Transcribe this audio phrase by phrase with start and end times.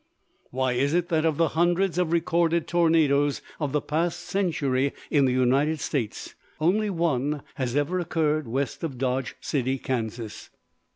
[0.49, 5.25] Why is it that of the hundreds of recorded tornadoes of the past century in
[5.25, 10.49] the United States, only one has ever occurred west of Dodge City, Kansas?